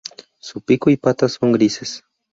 [0.39, 2.03] Su pico y patas son grises.